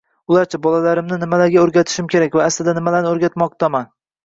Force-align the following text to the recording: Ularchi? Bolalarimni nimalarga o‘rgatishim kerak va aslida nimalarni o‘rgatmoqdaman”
Ularchi? 0.35 0.59
Bolalarimni 0.63 1.19
nimalarga 1.25 1.61
o‘rgatishim 1.65 2.09
kerak 2.15 2.39
va 2.41 2.49
aslida 2.49 2.77
nimalarni 2.81 3.13
o‘rgatmoqdaman” 3.15 3.89